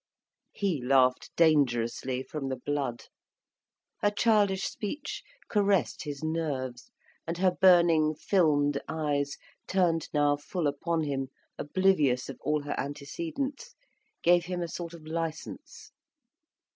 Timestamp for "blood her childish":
2.55-4.63